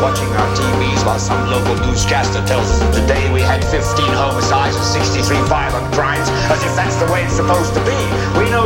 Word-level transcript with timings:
watching 0.00 0.28
our 0.32 0.48
TVs 0.56 1.04
while 1.04 1.18
some 1.18 1.48
local 1.48 1.76
newscaster 1.84 2.40
tells 2.46 2.64
us 2.72 2.78
that 2.80 2.92
today 2.96 3.28
we 3.32 3.40
had 3.40 3.60
15 3.64 3.84
homicides 4.16 4.76
and 4.76 4.84
63 4.84 5.36
violent 5.44 5.84
crimes, 5.92 6.28
as 6.48 6.60
if 6.64 6.72
that's 6.74 6.96
the 6.96 7.08
way 7.12 7.24
it's 7.24 7.36
supposed 7.36 7.72
to 7.76 7.82
be. 7.84 7.96
We 8.40 8.48
know 8.48 8.59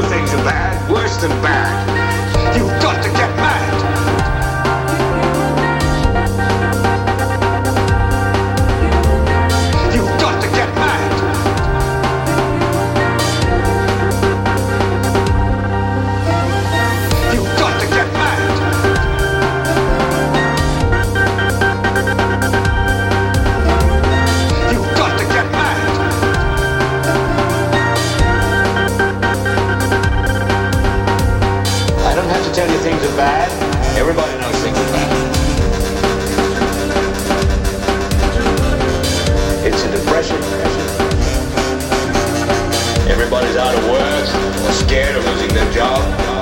Everybody's 43.34 43.56
out 43.56 43.74
of 43.74 43.90
work 43.90 44.64
or 44.64 44.72
scared 44.72 45.16
of 45.16 45.24
losing 45.24 45.48
their 45.48 45.72
job. 45.72 46.33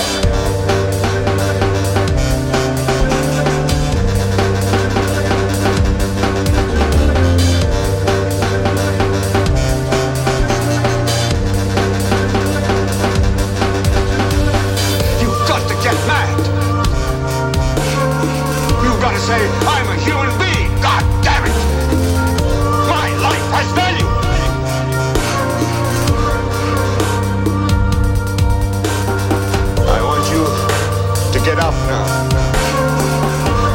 Get 31.45 31.59
up 31.59 31.75
now. 31.91 32.07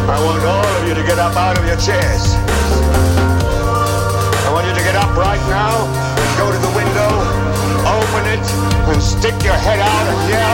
I 0.08 0.18
want 0.24 0.44
all 0.46 0.66
of 0.80 0.88
you 0.88 0.96
to 0.96 1.04
get 1.04 1.20
up 1.20 1.36
out 1.36 1.58
of 1.60 1.66
your 1.68 1.76
chairs. 1.76 2.36
I 4.48 4.50
want 4.54 4.68
you 4.68 4.74
to 4.74 4.84
get 4.88 4.96
up 4.96 5.12
right 5.18 5.42
now 5.52 5.84
and 5.84 6.38
go 6.40 6.48
to 6.48 6.58
the 6.58 6.72
window, 6.72 7.12
open 7.84 8.24
it, 8.32 8.46
and 8.88 9.04
stick 9.04 9.36
your 9.44 9.56
head 9.56 9.80
out 9.80 10.08
and 10.08 10.30
yell. 10.30 10.47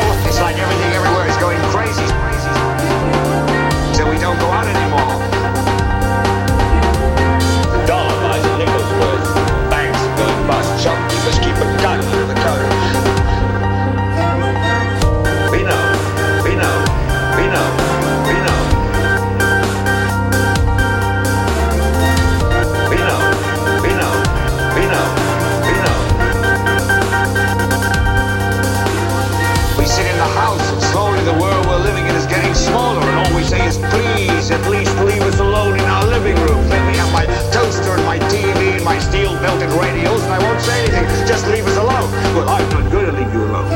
Getting 32.53 32.69
smaller 32.69 33.01
and 33.01 33.27
all 33.27 33.35
we 33.35 33.43
say 33.43 33.65
is 33.65 33.77
please 33.77 34.51
at 34.51 34.61
least 34.69 34.95
leave 34.99 35.21
us 35.21 35.39
alone 35.39 35.79
in 35.79 35.85
our 35.85 36.05
living 36.05 36.35
room. 36.45 36.61
Let 36.69 36.85
me 36.87 36.97
have 36.97 37.11
my 37.11 37.25
toaster 37.51 37.93
and 37.93 38.05
my 38.05 38.19
TV 38.29 38.75
and 38.77 38.83
my 38.83 38.99
steel 38.99 39.33
belted 39.41 39.69
radios 39.71 40.23
and 40.23 40.33
I 40.33 40.39
won't 40.39 40.61
say 40.61 40.85
anything. 40.85 41.05
Just 41.27 41.47
leave 41.47 41.65
us 41.65 41.77
alone. 41.77 42.09
Well, 42.35 42.49
I'm 42.49 42.67
not 42.69 42.91
going 42.91 43.05
to 43.05 43.11
leave 43.13 43.33
you 43.33 43.43
alone. 43.45 43.71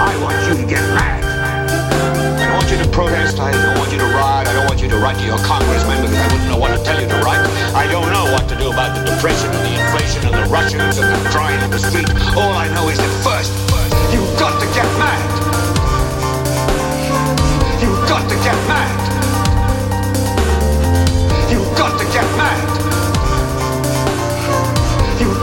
I 0.00 0.12
want 0.22 0.36
you 0.48 0.62
to 0.62 0.66
get 0.68 0.82
mad. 0.94 1.24
I 2.40 2.46
don't 2.46 2.56
want 2.56 2.70
you 2.70 2.78
to 2.82 2.88
protest. 2.90 3.38
I 3.38 3.52
don't 3.52 3.78
want 3.78 3.92
you 3.92 3.98
to 3.98 4.08
riot. 4.16 4.48
I 4.48 4.52
don't 4.52 4.66
want 4.66 4.80
you 4.80 4.88
to 4.88 4.98
write 4.98 5.18
to 5.18 5.26
your 5.26 5.38
congressman 5.44 6.00
because 6.02 6.16
I 6.16 6.26
wouldn't 6.32 6.48
know 6.48 6.58
what 6.58 6.76
to 6.76 6.82
tell 6.84 7.00
you 7.00 7.08
to 7.08 7.18
write. 7.20 7.44
I 7.74 7.86
don't 7.88 8.08
know 8.12 8.24
what 8.32 8.48
to 8.48 8.56
do 8.56 8.70
about 8.72 8.96
the 8.96 9.04
depression 9.04 9.50
and 9.52 9.62
the 9.68 9.74
inflation 9.80 10.20
and 10.28 10.34
the 10.34 10.48
Russians 10.48 10.98
and 10.98 11.08
the 11.12 11.20
crime 11.30 11.60
in 11.60 11.70
the 11.70 11.78
street. 11.78 12.08
All 12.36 12.52
I 12.52 12.72
know 12.72 12.88
is 12.88 12.98
that 12.98 13.11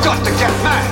got 0.09 0.25
to 0.25 0.31
get 0.41 0.49
mad. 0.65 0.89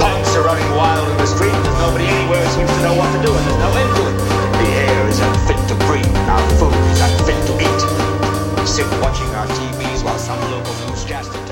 Punks 0.00 0.34
are 0.34 0.44
running 0.48 0.70
wild 0.72 1.06
in 1.12 1.16
the 1.18 1.26
street. 1.26 1.52
There's 1.52 1.78
nobody 1.84 2.06
anywhere 2.06 2.40
seems 2.56 2.70
to 2.70 2.80
know 2.80 2.94
what 2.96 3.12
to 3.12 3.20
do, 3.20 3.36
and 3.36 3.44
there's 3.44 3.60
no 3.60 3.70
end 3.76 3.90
to 3.96 4.02
it. 4.08 4.16
The 4.64 4.68
air 4.88 5.08
is 5.12 5.20
unfit 5.20 5.60
to 5.68 5.74
breathe, 5.84 6.08
and 6.08 6.30
our 6.30 6.44
food 6.56 6.72
is 6.88 7.00
unfit 7.04 7.36
to 7.48 7.54
eat. 7.68 7.80
We 8.56 8.64
sit 8.64 8.88
watching 9.04 9.28
our 9.36 9.46
TVs 9.46 10.02
while 10.04 10.18
some 10.18 10.40
local 10.50 10.72
newscaster. 10.88 11.43